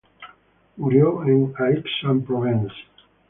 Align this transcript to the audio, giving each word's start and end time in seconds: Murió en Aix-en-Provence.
Murió 0.77 1.11
en 1.27 1.53
Aix-en-Provence. 1.67 2.75